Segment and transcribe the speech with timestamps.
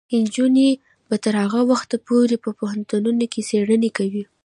[0.23, 0.69] نجونې
[1.07, 4.23] به تر هغه وخته پورې په پوهنتونونو کې څیړنې کوي.